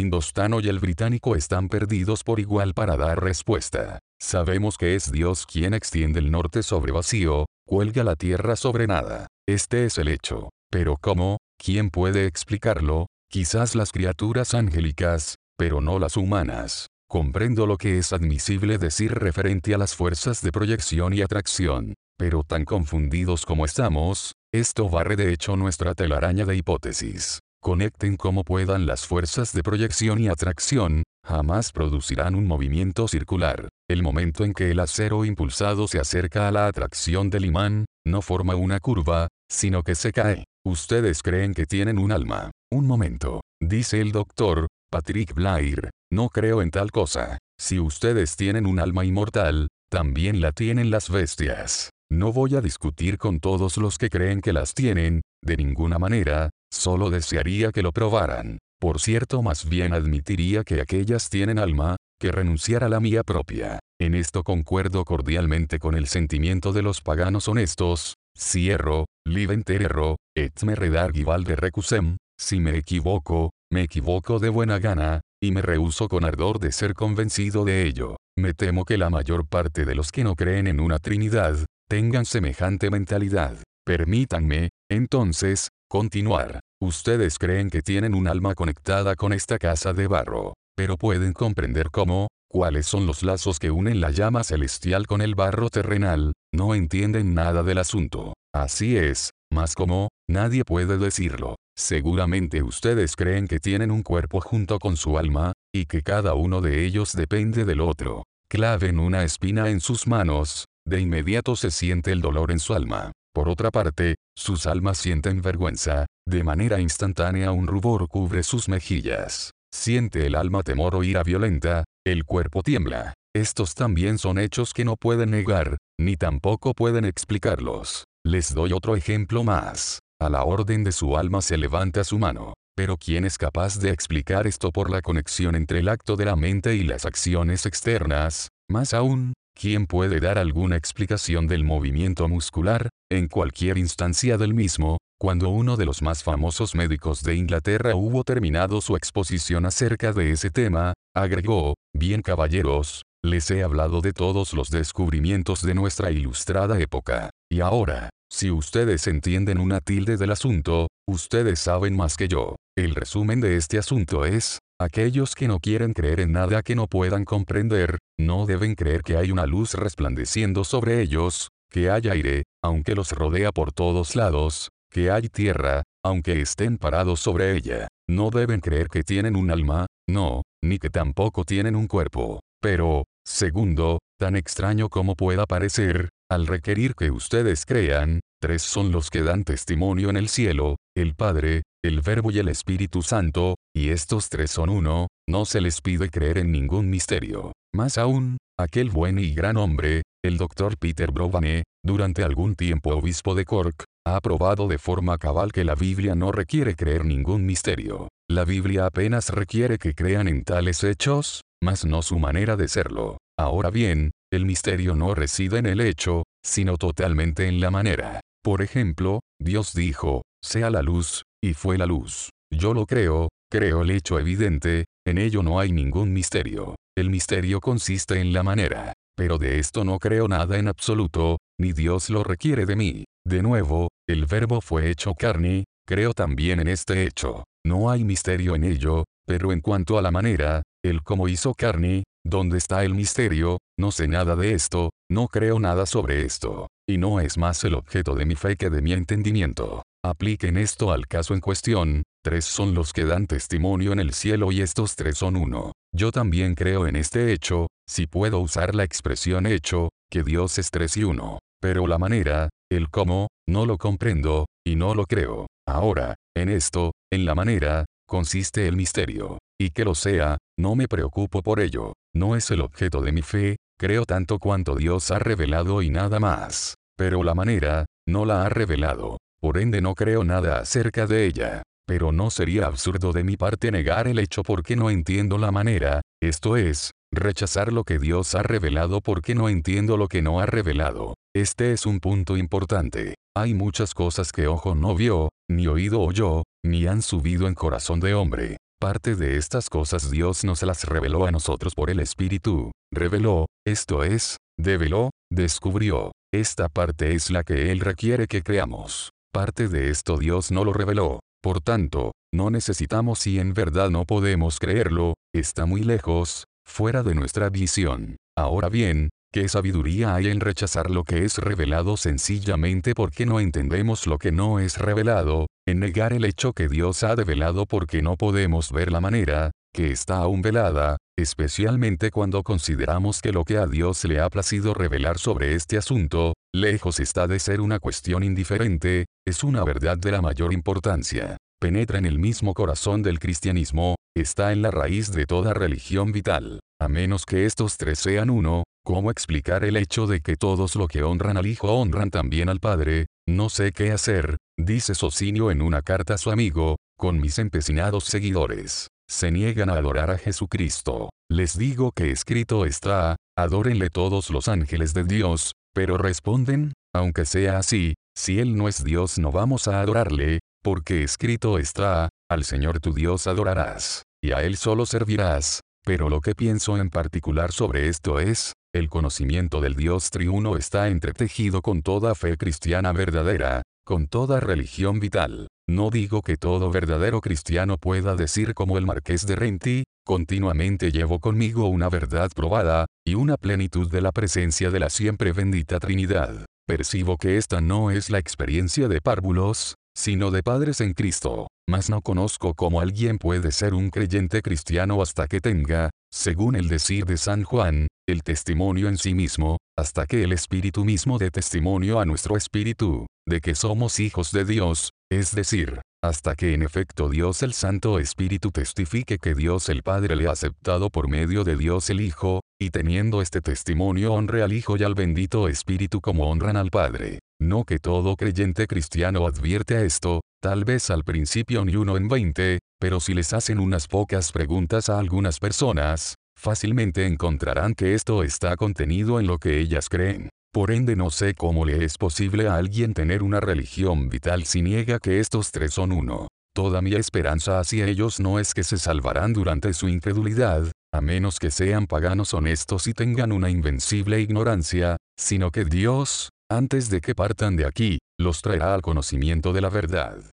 indostano 0.00 0.60
y 0.60 0.68
el 0.68 0.80
británico 0.80 1.36
están 1.36 1.68
perdidos 1.68 2.24
por 2.24 2.40
igual 2.40 2.74
para 2.74 2.96
dar 2.96 3.22
respuesta. 3.22 3.98
Sabemos 4.20 4.78
que 4.78 4.94
es 4.94 5.12
Dios 5.12 5.46
quien 5.46 5.74
extiende 5.74 6.18
el 6.18 6.30
norte 6.30 6.62
sobre 6.62 6.92
vacío, 6.92 7.46
cuelga 7.66 8.04
la 8.04 8.16
tierra 8.16 8.56
sobre 8.56 8.86
nada. 8.86 9.26
Este 9.46 9.84
es 9.84 9.98
el 9.98 10.08
hecho. 10.08 10.48
Pero 10.70 10.96
¿cómo? 11.00 11.38
¿Quién 11.58 11.90
puede 11.90 12.26
explicarlo? 12.26 13.06
Quizás 13.30 13.74
las 13.74 13.90
criaturas 13.90 14.54
angélicas, 14.54 15.34
pero 15.56 15.80
no 15.80 15.98
las 15.98 16.16
humanas. 16.16 16.88
Comprendo 17.08 17.66
lo 17.66 17.76
que 17.76 17.98
es 17.98 18.12
admisible 18.12 18.78
decir 18.78 19.12
referente 19.12 19.74
a 19.74 19.78
las 19.78 19.94
fuerzas 19.94 20.42
de 20.42 20.52
proyección 20.52 21.12
y 21.14 21.22
atracción, 21.22 21.94
pero 22.18 22.42
tan 22.42 22.64
confundidos 22.64 23.46
como 23.46 23.64
estamos, 23.64 24.34
esto 24.52 24.88
barre 24.88 25.16
de 25.16 25.32
hecho 25.32 25.56
nuestra 25.56 25.94
telaraña 25.94 26.44
de 26.44 26.56
hipótesis. 26.56 27.40
Conecten 27.62 28.16
como 28.16 28.44
puedan 28.44 28.84
las 28.84 29.06
fuerzas 29.06 29.52
de 29.52 29.62
proyección 29.62 30.20
y 30.20 30.28
atracción, 30.28 31.02
jamás 31.24 31.72
producirán 31.72 32.34
un 32.34 32.46
movimiento 32.46 33.08
circular. 33.08 33.68
El 33.88 34.02
momento 34.02 34.44
en 34.44 34.52
que 34.52 34.70
el 34.70 34.80
acero 34.80 35.24
impulsado 35.24 35.88
se 35.88 35.98
acerca 35.98 36.46
a 36.46 36.52
la 36.52 36.66
atracción 36.66 37.30
del 37.30 37.46
imán, 37.46 37.86
no 38.06 38.20
forma 38.20 38.54
una 38.54 38.80
curva, 38.80 39.28
sino 39.50 39.82
que 39.82 39.94
se 39.94 40.12
cae. 40.12 40.44
Ustedes 40.66 41.22
creen 41.22 41.54
que 41.54 41.66
tienen 41.66 41.98
un 41.98 42.12
alma. 42.12 42.50
Un 42.70 42.86
momento, 42.86 43.40
dice 43.68 44.00
el 44.00 44.12
doctor, 44.12 44.66
Patrick 44.90 45.34
Blair, 45.34 45.90
no 46.12 46.28
creo 46.28 46.62
en 46.62 46.70
tal 46.70 46.90
cosa. 46.90 47.38
Si 47.58 47.78
ustedes 47.78 48.36
tienen 48.36 48.66
un 48.66 48.78
alma 48.78 49.04
inmortal, 49.04 49.68
también 49.90 50.40
la 50.40 50.52
tienen 50.52 50.90
las 50.90 51.10
bestias. 51.10 51.90
No 52.10 52.32
voy 52.32 52.54
a 52.56 52.60
discutir 52.60 53.18
con 53.18 53.40
todos 53.40 53.76
los 53.76 53.98
que 53.98 54.10
creen 54.10 54.40
que 54.40 54.52
las 54.52 54.74
tienen, 54.74 55.22
de 55.42 55.56
ninguna 55.56 55.98
manera, 55.98 56.50
solo 56.72 57.10
desearía 57.10 57.72
que 57.72 57.82
lo 57.82 57.92
probaran. 57.92 58.58
Por 58.80 59.00
cierto, 59.00 59.42
más 59.42 59.68
bien 59.68 59.94
admitiría 59.94 60.62
que 60.64 60.80
aquellas 60.80 61.30
tienen 61.30 61.58
alma, 61.58 61.96
que 62.20 62.30
renunciar 62.32 62.84
a 62.84 62.88
la 62.88 63.00
mía 63.00 63.22
propia. 63.22 63.78
En 64.00 64.14
esto 64.14 64.42
concuerdo 64.42 65.04
cordialmente 65.04 65.78
con 65.78 65.94
el 65.94 66.06
sentimiento 66.06 66.72
de 66.72 66.82
los 66.82 67.00
paganos 67.00 67.48
honestos, 67.48 68.14
cierro, 68.36 69.06
liventerero, 69.26 70.16
et 70.36 70.62
me 70.64 70.74
redargi 70.74 71.24
valde 71.24 71.56
recusem, 71.56 72.16
si 72.38 72.60
me 72.60 72.76
equivoco, 72.76 73.50
me 73.72 73.82
equivoco 73.82 74.38
de 74.38 74.48
buena 74.48 74.78
gana, 74.78 75.20
y 75.42 75.52
me 75.52 75.62
rehuso 75.62 76.08
con 76.08 76.24
ardor 76.24 76.58
de 76.58 76.72
ser 76.72 76.94
convencido 76.94 77.64
de 77.64 77.86
ello. 77.86 78.16
Me 78.36 78.54
temo 78.54 78.84
que 78.84 78.98
la 78.98 79.10
mayor 79.10 79.46
parte 79.46 79.84
de 79.84 79.94
los 79.94 80.10
que 80.10 80.24
no 80.24 80.34
creen 80.34 80.66
en 80.66 80.80
una 80.80 80.98
Trinidad, 80.98 81.58
tengan 81.88 82.24
semejante 82.24 82.90
mentalidad. 82.90 83.56
Permítanme, 83.84 84.70
entonces, 84.90 85.68
continuar. 85.88 86.60
Ustedes 86.80 87.38
creen 87.38 87.70
que 87.70 87.82
tienen 87.82 88.14
un 88.14 88.26
alma 88.26 88.54
conectada 88.54 89.14
con 89.14 89.32
esta 89.32 89.58
casa 89.58 89.92
de 89.92 90.06
barro, 90.06 90.54
pero 90.76 90.96
pueden 90.96 91.32
comprender 91.32 91.90
cómo, 91.90 92.28
cuáles 92.50 92.86
son 92.86 93.06
los 93.06 93.22
lazos 93.22 93.58
que 93.58 93.70
unen 93.70 94.00
la 94.00 94.10
llama 94.10 94.44
celestial 94.44 95.06
con 95.06 95.20
el 95.20 95.34
barro 95.34 95.70
terrenal, 95.70 96.32
no 96.52 96.74
entienden 96.74 97.34
nada 97.34 97.62
del 97.62 97.78
asunto. 97.78 98.34
Así 98.54 98.96
es, 98.96 99.30
más 99.52 99.74
como, 99.74 100.08
nadie 100.28 100.64
puede 100.64 100.98
decirlo. 100.98 101.56
Seguramente 101.76 102.62
ustedes 102.62 103.16
creen 103.16 103.48
que 103.48 103.58
tienen 103.58 103.90
un 103.90 104.02
cuerpo 104.02 104.40
junto 104.40 104.78
con 104.78 104.96
su 104.96 105.18
alma, 105.18 105.52
y 105.74 105.86
que 105.86 106.02
cada 106.02 106.34
uno 106.34 106.60
de 106.60 106.84
ellos 106.84 107.12
depende 107.14 107.64
del 107.64 107.80
otro. 107.80 108.24
Claven 108.48 109.00
una 109.00 109.24
espina 109.24 109.70
en 109.70 109.80
sus 109.80 110.06
manos, 110.06 110.66
de 110.86 111.00
inmediato 111.00 111.56
se 111.56 111.70
siente 111.70 112.12
el 112.12 112.20
dolor 112.20 112.52
en 112.52 112.60
su 112.60 112.74
alma. 112.74 113.12
Por 113.34 113.48
otra 113.48 113.72
parte, 113.72 114.14
sus 114.36 114.66
almas 114.66 114.98
sienten 114.98 115.42
vergüenza, 115.42 116.06
de 116.26 116.44
manera 116.44 116.80
instantánea 116.80 117.50
un 117.50 117.66
rubor 117.66 118.06
cubre 118.06 118.44
sus 118.44 118.68
mejillas. 118.68 119.50
Siente 119.74 120.26
el 120.26 120.36
alma 120.36 120.62
temor 120.62 120.94
o 120.94 121.02
ira 121.02 121.24
violenta, 121.24 121.82
el 122.06 122.24
cuerpo 122.24 122.62
tiembla. 122.62 123.14
Estos 123.34 123.74
también 123.74 124.18
son 124.18 124.38
hechos 124.38 124.72
que 124.72 124.84
no 124.84 124.94
pueden 124.94 125.32
negar, 125.32 125.78
ni 125.98 126.16
tampoco 126.16 126.74
pueden 126.74 127.04
explicarlos. 127.04 128.04
Les 128.24 128.54
doy 128.54 128.72
otro 128.72 128.94
ejemplo 128.94 129.42
más. 129.42 129.98
A 130.24 130.30
la 130.30 130.42
orden 130.44 130.84
de 130.84 130.92
su 130.92 131.18
alma 131.18 131.42
se 131.42 131.58
levanta 131.58 132.02
su 132.02 132.18
mano. 132.18 132.54
Pero 132.74 132.96
¿quién 132.96 133.26
es 133.26 133.36
capaz 133.36 133.78
de 133.78 133.90
explicar 133.90 134.46
esto 134.46 134.72
por 134.72 134.88
la 134.88 135.02
conexión 135.02 135.54
entre 135.54 135.80
el 135.80 135.88
acto 135.90 136.16
de 136.16 136.24
la 136.24 136.34
mente 136.34 136.76
y 136.76 136.82
las 136.82 137.04
acciones 137.04 137.66
externas? 137.66 138.48
Más 138.70 138.94
aún, 138.94 139.34
¿quién 139.54 139.84
puede 139.84 140.20
dar 140.20 140.38
alguna 140.38 140.76
explicación 140.76 141.46
del 141.46 141.62
movimiento 141.62 142.26
muscular, 142.26 142.88
en 143.12 143.28
cualquier 143.28 143.76
instancia 143.76 144.38
del 144.38 144.54
mismo? 144.54 144.96
Cuando 145.20 145.50
uno 145.50 145.76
de 145.76 145.84
los 145.84 146.00
más 146.00 146.22
famosos 146.22 146.74
médicos 146.74 147.22
de 147.22 147.34
Inglaterra 147.34 147.94
hubo 147.94 148.24
terminado 148.24 148.80
su 148.80 148.96
exposición 148.96 149.66
acerca 149.66 150.14
de 150.14 150.30
ese 150.30 150.48
tema, 150.48 150.94
agregó, 151.14 151.74
bien 151.92 152.22
caballeros, 152.22 153.02
les 153.22 153.50
he 153.50 153.62
hablado 153.62 154.00
de 154.00 154.14
todos 154.14 154.54
los 154.54 154.70
descubrimientos 154.70 155.60
de 155.60 155.74
nuestra 155.74 156.10
ilustrada 156.10 156.80
época. 156.80 157.28
Y 157.50 157.60
ahora, 157.60 158.08
si 158.34 158.50
ustedes 158.50 159.06
entienden 159.06 159.60
una 159.60 159.80
tilde 159.80 160.16
del 160.16 160.32
asunto, 160.32 160.88
ustedes 161.08 161.60
saben 161.60 161.94
más 161.94 162.16
que 162.16 162.26
yo. 162.26 162.56
El 162.76 162.96
resumen 162.96 163.40
de 163.40 163.56
este 163.56 163.78
asunto 163.78 164.24
es, 164.24 164.58
Aquellos 164.80 165.36
que 165.36 165.46
no 165.46 165.60
quieren 165.60 165.92
creer 165.92 166.18
en 166.18 166.32
nada 166.32 166.64
que 166.64 166.74
no 166.74 166.88
puedan 166.88 167.24
comprender, 167.24 167.98
no 168.18 168.44
deben 168.44 168.74
creer 168.74 169.02
que 169.02 169.16
hay 169.16 169.30
una 169.30 169.46
luz 169.46 169.74
resplandeciendo 169.74 170.64
sobre 170.64 171.00
ellos, 171.00 171.50
que 171.70 171.90
hay 171.90 172.08
aire, 172.08 172.42
aunque 172.60 172.96
los 172.96 173.12
rodea 173.12 173.52
por 173.52 173.70
todos 173.70 174.16
lados, 174.16 174.70
que 174.90 175.12
hay 175.12 175.28
tierra, 175.28 175.84
aunque 176.04 176.40
estén 176.40 176.76
parados 176.76 177.20
sobre 177.20 177.56
ella. 177.56 177.86
No 178.10 178.30
deben 178.30 178.58
creer 178.60 178.88
que 178.88 179.04
tienen 179.04 179.36
un 179.36 179.52
alma, 179.52 179.86
no, 180.10 180.42
ni 180.60 180.80
que 180.80 180.90
tampoco 180.90 181.44
tienen 181.44 181.76
un 181.76 181.86
cuerpo. 181.86 182.40
Pero, 182.60 183.04
segundo, 183.24 184.00
tan 184.18 184.34
extraño 184.34 184.88
como 184.88 185.14
pueda 185.14 185.46
parecer, 185.46 186.08
al 186.34 186.46
requerir 186.46 186.94
que 186.94 187.10
ustedes 187.10 187.64
crean, 187.64 188.20
tres 188.42 188.62
son 188.62 188.90
los 188.90 189.08
que 189.08 189.22
dan 189.22 189.44
testimonio 189.44 190.10
en 190.10 190.16
el 190.16 190.28
cielo, 190.28 190.76
el 190.96 191.14
Padre, 191.14 191.62
el 191.84 192.00
Verbo 192.00 192.30
y 192.30 192.40
el 192.40 192.48
Espíritu 192.48 193.02
Santo, 193.02 193.54
y 193.74 193.90
estos 193.90 194.28
tres 194.28 194.50
son 194.50 194.68
uno, 194.68 195.06
no 195.28 195.44
se 195.44 195.60
les 195.60 195.80
pide 195.80 196.10
creer 196.10 196.38
en 196.38 196.50
ningún 196.50 196.90
misterio. 196.90 197.52
Más 197.72 197.98
aún, 197.98 198.38
aquel 198.58 198.90
buen 198.90 199.18
y 199.18 199.32
gran 199.32 199.56
hombre, 199.56 200.02
el 200.24 200.36
Dr. 200.36 200.76
Peter 200.76 201.12
Brovane, 201.12 201.62
durante 201.84 202.24
algún 202.24 202.56
tiempo 202.56 202.94
obispo 202.94 203.34
de 203.34 203.44
Cork, 203.44 203.84
ha 204.06 204.20
probado 204.20 204.66
de 204.66 204.78
forma 204.78 205.18
cabal 205.18 205.52
que 205.52 205.64
la 205.64 205.74
Biblia 205.74 206.14
no 206.14 206.32
requiere 206.32 206.74
creer 206.74 207.04
ningún 207.04 207.46
misterio. 207.46 208.08
La 208.28 208.44
Biblia 208.44 208.86
apenas 208.86 209.30
requiere 209.30 209.78
que 209.78 209.94
crean 209.94 210.28
en 210.28 210.44
tales 210.44 210.82
hechos, 210.82 211.42
mas 211.62 211.84
no 211.84 212.02
su 212.02 212.18
manera 212.18 212.56
de 212.56 212.68
serlo. 212.68 213.18
Ahora 213.38 213.70
bien, 213.70 214.12
el 214.32 214.46
misterio 214.46 214.94
no 214.94 215.14
reside 215.14 215.58
en 215.58 215.66
el 215.66 215.80
hecho, 215.80 216.22
sino 216.44 216.76
totalmente 216.76 217.48
en 217.48 217.60
la 217.60 217.70
manera. 217.70 218.20
Por 218.42 218.62
ejemplo, 218.62 219.20
Dios 219.40 219.74
dijo, 219.74 220.22
sea 220.42 220.70
la 220.70 220.82
luz, 220.82 221.22
y 221.42 221.54
fue 221.54 221.78
la 221.78 221.86
luz. 221.86 222.30
Yo 222.52 222.74
lo 222.74 222.86
creo, 222.86 223.28
creo 223.50 223.82
el 223.82 223.90
hecho 223.90 224.18
evidente, 224.18 224.84
en 225.06 225.18
ello 225.18 225.42
no 225.42 225.58
hay 225.58 225.72
ningún 225.72 226.12
misterio. 226.12 226.76
El 226.96 227.10
misterio 227.10 227.60
consiste 227.60 228.20
en 228.20 228.32
la 228.32 228.42
manera. 228.42 228.92
Pero 229.16 229.38
de 229.38 229.58
esto 229.58 229.84
no 229.84 229.98
creo 229.98 230.26
nada 230.28 230.58
en 230.58 230.68
absoluto, 230.68 231.38
ni 231.60 231.72
Dios 231.72 232.10
lo 232.10 232.24
requiere 232.24 232.66
de 232.66 232.76
mí. 232.76 233.04
De 233.24 233.42
nuevo, 233.42 233.88
el 234.08 234.26
verbo 234.26 234.60
fue 234.60 234.90
hecho 234.90 235.14
carne, 235.14 235.64
creo 235.86 236.14
también 236.14 236.60
en 236.60 236.68
este 236.68 237.04
hecho. 237.04 237.44
No 237.64 237.90
hay 237.90 238.04
misterio 238.04 238.54
en 238.54 238.64
ello, 238.64 239.04
pero 239.26 239.52
en 239.52 239.60
cuanto 239.60 239.98
a 239.98 240.02
la 240.02 240.10
manera, 240.10 240.62
el 240.84 241.02
cómo 241.02 241.28
hizo 241.28 241.54
carne, 241.54 242.04
¿dónde 242.24 242.58
está 242.58 242.84
el 242.84 242.94
misterio? 242.94 243.58
No 243.78 243.92
sé 243.92 244.08
nada 244.08 244.36
de 244.36 244.54
esto, 244.54 244.90
no 245.10 245.28
creo 245.28 245.60
nada 245.60 245.86
sobre 245.86 246.24
esto. 246.24 246.68
Y 246.88 246.98
no 246.98 247.20
es 247.20 247.38
más 247.38 247.62
el 247.64 247.74
objeto 247.74 248.14
de 248.14 248.26
mi 248.26 248.34
fe 248.34 248.56
que 248.56 248.70
de 248.70 248.82
mi 248.82 248.92
entendimiento. 248.92 249.82
Apliquen 250.04 250.58
esto 250.58 250.92
al 250.92 251.06
caso 251.06 251.32
en 251.32 251.40
cuestión, 251.40 252.02
tres 252.22 252.44
son 252.44 252.74
los 252.74 252.92
que 252.92 253.04
dan 253.04 253.26
testimonio 253.26 253.92
en 253.92 254.00
el 254.00 254.12
cielo 254.12 254.52
y 254.52 254.60
estos 254.60 254.96
tres 254.96 255.18
son 255.18 255.36
uno. 255.36 255.72
Yo 255.94 256.12
también 256.12 256.54
creo 256.54 256.86
en 256.86 256.96
este 256.96 257.32
hecho, 257.32 257.68
si 257.88 258.06
puedo 258.06 258.40
usar 258.40 258.74
la 258.74 258.84
expresión 258.84 259.46
hecho, 259.46 259.88
que 260.10 260.22
Dios 260.22 260.58
es 260.58 260.70
tres 260.70 260.96
y 260.96 261.04
uno. 261.04 261.38
Pero 261.60 261.86
la 261.86 261.98
manera, 261.98 262.50
el 262.70 262.90
cómo, 262.90 263.28
no 263.48 263.64
lo 263.64 263.78
comprendo, 263.78 264.46
y 264.66 264.76
no 264.76 264.94
lo 264.94 265.06
creo. 265.06 265.46
Ahora, 265.66 266.14
en 266.36 266.50
esto, 266.50 266.92
en 267.10 267.24
la 267.24 267.34
manera, 267.34 267.86
consiste 268.06 268.68
el 268.68 268.76
misterio. 268.76 269.38
Y 269.60 269.70
que 269.70 269.84
lo 269.84 269.94
sea, 269.94 270.38
no 270.58 270.74
me 270.74 270.88
preocupo 270.88 271.42
por 271.42 271.60
ello. 271.60 271.92
No 272.14 272.36
es 272.36 272.50
el 272.50 272.60
objeto 272.60 273.00
de 273.00 273.12
mi 273.12 273.22
fe, 273.22 273.56
creo 273.78 274.04
tanto 274.04 274.38
cuanto 274.38 274.74
Dios 274.76 275.10
ha 275.10 275.18
revelado 275.18 275.82
y 275.82 275.90
nada 275.90 276.20
más. 276.20 276.74
Pero 276.96 277.22
la 277.22 277.34
manera, 277.34 277.86
no 278.06 278.24
la 278.24 278.44
ha 278.44 278.48
revelado. 278.48 279.18
Por 279.40 279.58
ende 279.58 279.80
no 279.80 279.94
creo 279.94 280.24
nada 280.24 280.58
acerca 280.58 281.06
de 281.06 281.26
ella. 281.26 281.62
pero 281.86 282.12
no 282.12 282.30
sería 282.30 282.66
absurdo 282.66 283.12
de 283.12 283.24
mi 283.24 283.36
parte 283.36 283.70
negar 283.70 284.08
el 284.08 284.18
hecho 284.18 284.42
porque 284.42 284.74
no 284.74 284.88
entiendo 284.88 285.36
la 285.36 285.52
manera, 285.52 286.00
esto 286.22 286.56
es, 286.56 286.92
rechazar 287.12 287.74
lo 287.74 287.84
que 287.84 287.98
Dios 287.98 288.34
ha 288.34 288.42
revelado 288.42 289.02
porque 289.02 289.34
no 289.34 289.50
entiendo 289.50 289.98
lo 289.98 290.08
que 290.08 290.22
no 290.22 290.40
ha 290.40 290.46
revelado. 290.46 291.14
Este 291.34 291.72
es 291.72 291.84
un 291.84 292.00
punto 292.00 292.38
importante. 292.38 293.16
Hay 293.36 293.52
muchas 293.52 293.92
cosas 293.92 294.32
que 294.32 294.46
ojo 294.46 294.74
no 294.74 294.94
vio, 294.94 295.28
ni 295.50 295.66
oído 295.66 296.00
oyó, 296.00 296.44
ni 296.64 296.86
han 296.86 297.02
subido 297.02 297.48
en 297.48 297.54
corazón 297.54 298.00
de 298.00 298.14
hombre. 298.14 298.56
Parte 298.84 299.16
de 299.16 299.38
estas 299.38 299.70
cosas 299.70 300.10
Dios 300.10 300.44
nos 300.44 300.62
las 300.62 300.84
reveló 300.84 301.24
a 301.24 301.30
nosotros 301.30 301.74
por 301.74 301.88
el 301.88 302.00
Espíritu. 302.00 302.70
Reveló, 302.92 303.46
esto 303.66 304.04
es, 304.04 304.36
develó, 304.60 305.08
descubrió. 305.32 306.12
Esta 306.34 306.68
parte 306.68 307.14
es 307.14 307.30
la 307.30 307.44
que 307.44 307.72
Él 307.72 307.80
requiere 307.80 308.26
que 308.26 308.42
creamos. 308.42 309.08
Parte 309.32 309.68
de 309.68 309.88
esto 309.88 310.18
Dios 310.18 310.50
no 310.50 310.66
lo 310.66 310.74
reveló. 310.74 311.20
Por 311.42 311.62
tanto, 311.62 312.12
no 312.30 312.50
necesitamos 312.50 313.26
y 313.26 313.38
en 313.38 313.54
verdad 313.54 313.88
no 313.88 314.04
podemos 314.04 314.58
creerlo, 314.58 315.14
está 315.34 315.64
muy 315.64 315.82
lejos, 315.82 316.44
fuera 316.66 317.02
de 317.02 317.14
nuestra 317.14 317.48
visión. 317.48 318.16
Ahora 318.36 318.68
bien, 318.68 319.08
¿qué 319.34 319.48
sabiduría 319.48 320.14
hay 320.14 320.28
en 320.28 320.38
rechazar 320.38 320.90
lo 320.90 321.02
que 321.02 321.24
es 321.24 321.38
revelado 321.38 321.96
sencillamente 321.96 322.94
porque 322.94 323.26
no 323.26 323.40
entendemos 323.40 324.06
lo 324.06 324.16
que 324.16 324.30
no 324.30 324.60
es 324.60 324.78
revelado, 324.78 325.48
en 325.66 325.80
negar 325.80 326.12
el 326.12 326.24
hecho 326.24 326.52
que 326.52 326.68
Dios 326.68 327.02
ha 327.02 327.16
develado 327.16 327.66
porque 327.66 328.00
no 328.00 328.14
podemos 328.14 328.70
ver 328.70 328.92
la 328.92 329.00
manera, 329.00 329.50
que 329.74 329.90
está 329.90 330.18
aún 330.18 330.40
velada, 330.40 330.98
especialmente 331.18 332.12
cuando 332.12 332.44
consideramos 332.44 333.20
que 333.20 333.32
lo 333.32 333.42
que 333.42 333.56
a 333.56 333.66
Dios 333.66 334.04
le 334.04 334.20
ha 334.20 334.30
placido 334.30 334.72
revelar 334.72 335.18
sobre 335.18 335.56
este 335.56 335.78
asunto, 335.78 336.34
lejos 336.54 337.00
está 337.00 337.26
de 337.26 337.40
ser 337.40 337.60
una 337.60 337.80
cuestión 337.80 338.22
indiferente, 338.22 339.06
es 339.26 339.42
una 339.42 339.64
verdad 339.64 339.98
de 339.98 340.12
la 340.12 340.22
mayor 340.22 340.52
importancia 340.52 341.38
penetra 341.60 341.96
en 341.98 342.04
el 342.04 342.18
mismo 342.18 342.52
corazón 342.52 343.02
del 343.02 343.18
cristianismo, 343.18 343.94
está 344.14 344.52
en 344.52 344.60
la 344.60 344.70
raíz 344.70 345.10
de 345.12 345.24
toda 345.24 345.54
religión 345.54 346.12
vital. 346.12 346.60
A 346.78 346.88
menos 346.88 347.24
que 347.24 347.46
estos 347.46 347.78
tres 347.78 348.00
sean 348.00 348.28
uno, 348.28 348.64
¿cómo 348.84 349.10
explicar 349.10 349.64
el 349.64 349.76
hecho 349.76 350.06
de 350.06 350.20
que 350.20 350.36
todos 350.36 350.76
los 350.76 350.88
que 350.88 351.02
honran 351.02 351.36
al 351.36 351.46
Hijo 351.46 351.72
honran 351.72 352.10
también 352.10 352.48
al 352.48 352.60
Padre? 352.60 353.06
No 353.26 353.48
sé 353.48 353.72
qué 353.72 353.90
hacer, 353.90 354.36
dice 354.58 354.94
Socinio 354.94 355.50
en 355.50 355.62
una 355.62 355.82
carta 355.82 356.14
a 356.14 356.18
su 356.18 356.30
amigo, 356.30 356.76
con 356.96 357.18
mis 357.18 357.38
empecinados 357.38 358.04
seguidores. 358.04 358.88
Se 359.08 359.30
niegan 359.30 359.70
a 359.70 359.74
adorar 359.74 360.10
a 360.10 360.18
Jesucristo. 360.18 361.10
Les 361.30 361.58
digo 361.58 361.92
que 361.92 362.10
escrito 362.10 362.66
está, 362.66 363.16
adórenle 363.36 363.90
todos 363.90 364.30
los 364.30 364.48
ángeles 364.48 364.92
de 364.94 365.04
Dios, 365.04 365.52
pero 365.74 365.96
responden, 365.98 366.74
aunque 366.94 367.24
sea 367.24 367.58
así, 367.58 367.94
si 368.16 368.38
Él 368.38 368.54
no 368.56 368.68
es 368.68 368.84
Dios 368.84 369.18
no 369.18 369.32
vamos 369.32 369.66
a 369.66 369.80
adorarle, 369.80 370.40
porque 370.62 371.02
escrito 371.02 371.58
está, 371.58 372.10
al 372.30 372.44
Señor 372.44 372.80
tu 372.80 372.92
Dios 372.92 373.26
adorarás, 373.26 374.02
y 374.22 374.32
a 374.32 374.42
Él 374.42 374.56
solo 374.56 374.86
servirás. 374.86 375.60
Pero 375.84 376.08
lo 376.08 376.20
que 376.20 376.34
pienso 376.34 376.78
en 376.78 376.88
particular 376.88 377.52
sobre 377.52 377.88
esto 377.88 378.18
es, 378.18 378.54
el 378.74 378.88
conocimiento 378.88 379.60
del 379.60 379.76
Dios 379.76 380.10
triuno 380.10 380.56
está 380.56 380.88
entretejido 380.88 381.62
con 381.62 381.82
toda 381.82 382.16
fe 382.16 382.36
cristiana 382.36 382.92
verdadera, 382.92 383.62
con 383.86 384.08
toda 384.08 384.40
religión 384.40 384.98
vital. 384.98 385.46
No 385.68 385.90
digo 385.90 386.22
que 386.22 386.36
todo 386.36 386.72
verdadero 386.72 387.20
cristiano 387.20 387.78
pueda 387.78 388.16
decir 388.16 388.52
como 388.52 388.76
el 388.76 388.84
marqués 388.84 389.26
de 389.26 389.36
Renti, 389.36 389.84
continuamente 390.04 390.90
llevo 390.90 391.20
conmigo 391.20 391.68
una 391.68 391.88
verdad 391.88 392.30
probada, 392.34 392.86
y 393.06 393.14
una 393.14 393.36
plenitud 393.36 393.88
de 393.88 394.00
la 394.00 394.10
presencia 394.10 394.70
de 394.70 394.80
la 394.80 394.90
siempre 394.90 395.32
bendita 395.32 395.78
Trinidad. 395.78 396.44
Percibo 396.66 397.16
que 397.16 397.36
esta 397.36 397.60
no 397.60 397.92
es 397.92 398.10
la 398.10 398.18
experiencia 398.18 398.88
de 398.88 399.00
párvulos, 399.00 399.76
sino 399.96 400.30
de 400.30 400.42
padres 400.42 400.80
en 400.80 400.92
Cristo. 400.92 401.48
Mas 401.68 401.88
no 401.88 402.02
conozco 402.02 402.54
cómo 402.54 402.80
alguien 402.80 403.18
puede 403.18 403.50
ser 403.50 403.72
un 403.74 403.90
creyente 403.90 404.42
cristiano 404.42 405.00
hasta 405.00 405.26
que 405.26 405.40
tenga, 405.40 405.90
según 406.12 406.56
el 406.56 406.68
decir 406.68 407.06
de 407.06 407.16
San 407.16 407.42
Juan, 407.42 407.88
el 408.06 408.22
testimonio 408.22 408.88
en 408.88 408.98
sí 408.98 409.14
mismo, 409.14 409.56
hasta 409.78 410.06
que 410.06 410.22
el 410.22 410.32
Espíritu 410.32 410.84
mismo 410.84 411.18
dé 411.18 411.30
testimonio 411.30 412.00
a 412.00 412.04
nuestro 412.04 412.36
espíritu, 412.36 413.06
de 413.26 413.40
que 413.40 413.54
somos 413.54 413.98
hijos 413.98 414.30
de 414.30 414.44
Dios, 414.44 414.90
es 415.10 415.34
decir, 415.34 415.80
hasta 416.04 416.34
que 416.34 416.52
en 416.52 416.62
efecto 416.62 417.08
Dios 417.08 417.42
el 417.42 417.54
Santo 417.54 417.98
Espíritu 417.98 418.50
testifique 418.50 419.16
que 419.18 419.34
Dios 419.34 419.70
el 419.70 419.82
Padre 419.82 420.16
le 420.16 420.26
ha 420.26 420.32
aceptado 420.32 420.90
por 420.90 421.08
medio 421.08 421.44
de 421.44 421.56
Dios 421.56 421.88
el 421.88 422.02
Hijo, 422.02 422.42
y 422.60 422.70
teniendo 422.70 423.22
este 423.22 423.40
testimonio 423.40 424.12
honre 424.12 424.42
al 424.42 424.52
Hijo 424.52 424.76
y 424.76 424.82
al 424.82 424.94
bendito 424.94 425.48
Espíritu 425.48 426.02
como 426.02 426.30
honran 426.30 426.58
al 426.58 426.70
Padre. 426.70 427.20
No 427.40 427.64
que 427.64 427.78
todo 427.78 428.16
creyente 428.16 428.66
cristiano 428.66 429.26
advierte 429.26 429.84
esto, 429.84 430.20
tal 430.40 430.64
vez 430.64 430.90
al 430.90 431.04
principio 431.04 431.64
ni 431.64 431.76
uno 431.76 431.96
en 431.96 432.08
veinte, 432.08 432.58
pero 432.80 433.00
si 433.00 433.14
les 433.14 433.32
hacen 433.32 433.58
unas 433.58 433.88
pocas 433.88 434.32
preguntas 434.32 434.88
a 434.88 434.98
algunas 434.98 435.38
personas, 435.40 436.14
fácilmente 436.38 437.06
encontrarán 437.06 437.74
que 437.74 437.94
esto 437.94 438.22
está 438.22 438.56
contenido 438.56 439.20
en 439.20 439.26
lo 439.26 439.38
que 439.38 439.58
ellas 439.58 439.88
creen. 439.88 440.28
Por 440.52 440.70
ende 440.70 440.94
no 440.94 441.10
sé 441.10 441.34
cómo 441.34 441.64
le 441.64 441.84
es 441.84 441.98
posible 441.98 442.46
a 442.46 442.56
alguien 442.56 442.94
tener 442.94 443.24
una 443.24 443.40
religión 443.40 444.08
vital 444.08 444.44
si 444.44 444.62
niega 444.62 445.00
que 445.00 445.18
estos 445.18 445.50
tres 445.50 445.74
son 445.74 445.90
uno. 445.90 446.28
Toda 446.54 446.80
mi 446.80 446.94
esperanza 446.94 447.58
hacia 447.58 447.86
ellos 447.88 448.20
no 448.20 448.38
es 448.38 448.54
que 448.54 448.62
se 448.62 448.78
salvarán 448.78 449.32
durante 449.32 449.72
su 449.72 449.88
incredulidad, 449.88 450.70
a 450.92 451.00
menos 451.00 451.40
que 451.40 451.50
sean 451.50 451.88
paganos 451.88 452.32
honestos 452.32 452.86
y 452.86 452.94
tengan 452.94 453.32
una 453.32 453.50
invencible 453.50 454.20
ignorancia, 454.20 454.96
sino 455.18 455.50
que 455.50 455.64
Dios, 455.64 456.30
antes 456.56 456.90
de 456.90 457.00
que 457.00 457.14
partan 457.14 457.56
de 457.56 457.66
aquí, 457.66 457.98
los 458.18 458.42
traerá 458.42 458.74
al 458.74 458.82
conocimiento 458.82 459.52
de 459.52 459.60
la 459.60 459.70
verdad. 459.70 460.33